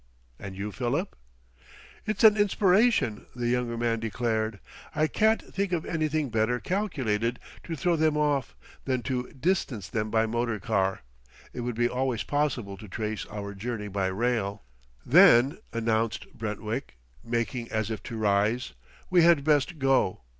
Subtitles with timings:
[0.39, 1.15] "And you, Philip?"
[2.07, 4.59] "It's an inspiration," the younger man declared.
[4.95, 10.09] "I can't think of anything better calculated to throw them off, than to distance them
[10.09, 11.03] by motor car.
[11.53, 14.63] It would be always possible to trace our journey by rail."
[15.05, 18.73] "Then," announced Brentwick, making as if to rise,
[19.11, 20.21] "we had best go.